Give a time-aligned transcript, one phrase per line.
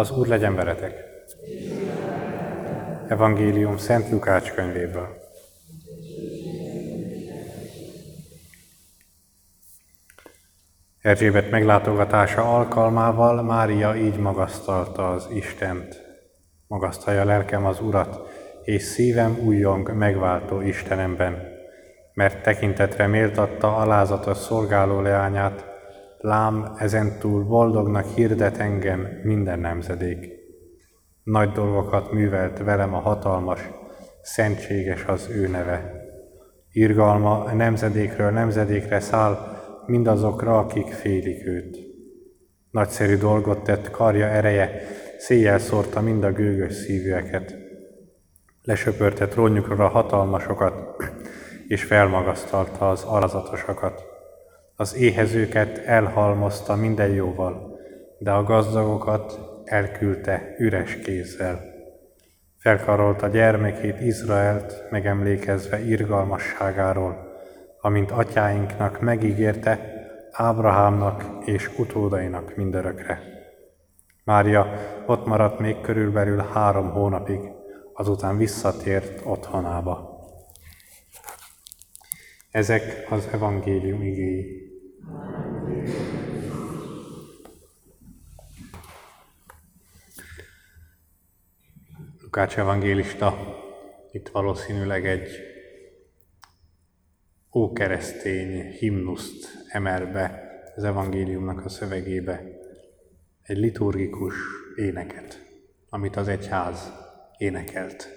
[0.00, 1.04] Az Úr legyen veletek!
[3.08, 5.08] Evangélium Szent Lukács könyvéből.
[11.00, 16.00] Erzsébet meglátogatása alkalmával Mária így magasztalta az Istent.
[16.66, 18.28] Magasztalja lelkem az Urat,
[18.64, 21.48] és szívem újjong megváltó Istenemben,
[22.14, 25.69] mert tekintetre méltatta alázatos szolgáló leányát,
[26.20, 30.28] lám ezentúl boldognak hirdet engem minden nemzedék.
[31.22, 33.70] Nagy dolgokat művelt velem a hatalmas,
[34.22, 35.92] szentséges az ő neve.
[36.72, 39.38] Irgalma nemzedékről nemzedékre száll
[39.86, 41.78] mindazokra, akik félik őt.
[42.70, 44.82] Nagyszerű dolgot tett karja ereje,
[45.18, 47.56] széjjel szórta mind a gőgös szívűeket.
[48.62, 50.74] Lesöpörte trónjukra a hatalmasokat,
[51.66, 54.10] és felmagasztalta az alazatosakat.
[54.80, 57.78] Az éhezőket elhalmozta minden jóval,
[58.18, 61.60] de a gazdagokat elküldte üres kézzel.
[62.58, 67.16] Felkarolta gyermekét Izraelt, megemlékezve irgalmasságáról,
[67.80, 69.78] amint atyáinknak megígérte,
[70.30, 73.20] Ábrahámnak és utódainak mindörökre.
[74.24, 74.66] Mária
[75.06, 77.40] ott maradt még körülbelül három hónapig,
[77.92, 80.18] azután visszatért otthonába.
[82.50, 84.69] Ezek az evangélium igéi.
[92.22, 93.58] Lukács evangélista
[94.10, 95.28] itt valószínűleg egy
[97.54, 102.42] ókeresztény himnuszt emel be az evangéliumnak a szövegébe,
[103.42, 104.34] egy liturgikus
[104.76, 105.42] éneket,
[105.88, 106.92] amit az egyház
[107.36, 108.08] énekelt.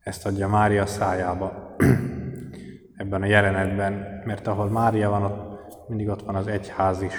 [0.00, 1.76] Ezt adja Mária szájába
[3.02, 5.53] ebben a jelenetben, mert ahol Mária van, ott
[5.88, 7.14] mindig ott van az egyház is.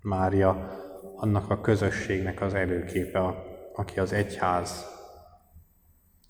[0.00, 0.78] Mária
[1.16, 3.20] annak a közösségnek az előképe,
[3.74, 4.86] aki az egyház,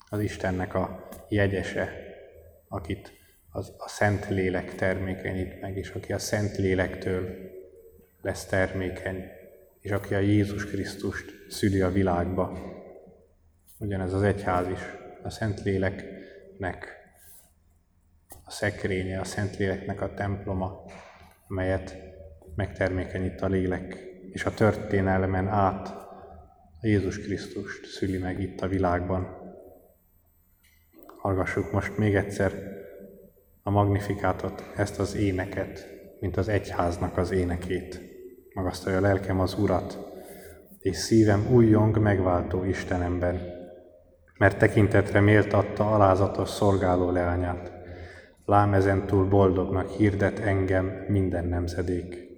[0.09, 1.93] az Istennek a jegyese,
[2.67, 3.11] akit
[3.51, 7.29] az, a Szent Lélek termékenyít meg, és aki a Szent Lélektől
[8.21, 9.25] lesz termékeny,
[9.79, 12.59] és aki a Jézus Krisztust szüli a világba.
[13.79, 14.81] Ugyanez az egyház is,
[15.23, 17.01] a Szent Léleknek
[18.51, 20.83] a szekrénye, a Szentléleknek a temploma,
[21.51, 21.97] amelyet
[22.55, 23.97] megtermékenyít a lélek,
[24.31, 25.93] és a történelmen át
[26.81, 29.27] Jézus Krisztust szüli meg itt a világban.
[31.17, 32.51] Hallgassuk most még egyszer
[33.63, 35.87] a magnifikátot, ezt az éneket,
[36.19, 38.01] mint az egyháznak az énekét.
[38.53, 39.99] Magasztalja a lelkem az Urat,
[40.79, 43.41] és szívem újjong megváltó Istenemben,
[44.37, 47.80] mert tekintetre méltatta alázatos szolgáló leányát.
[48.45, 52.29] Lám ezentúl boldognak hirdet engem minden nemzedék.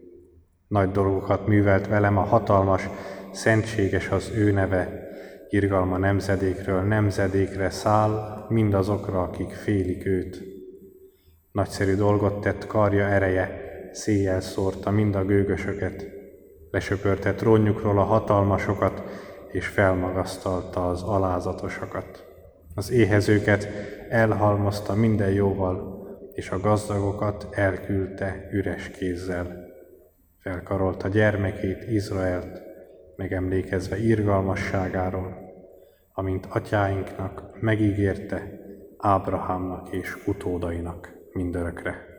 [0.68, 2.90] Nagy dolgokat művelt velem a hatalmas,
[3.32, 5.08] szentséges az ő neve,
[5.50, 10.44] irgalma nemzedékről nemzedékre száll mindazokra, akik félik őt.
[11.52, 16.06] Nagyszerű dolgot tett karja ereje, széjjel szórta mind a gőgösöket,
[16.72, 19.04] lesöpörte trónjukról a hatalmasokat,
[19.52, 22.33] és felmagasztalta az alázatosakat.
[22.76, 23.68] Az éhezőket
[24.10, 26.02] elhalmozta minden jóval,
[26.34, 29.72] és a gazdagokat elküldte üres kézzel.
[30.40, 32.62] Felkarolta gyermekét, Izraelt,
[33.16, 35.38] megemlékezve irgalmasságáról,
[36.14, 38.62] amint atyáinknak megígérte
[38.98, 42.13] Ábrahámnak és utódainak mindörökre.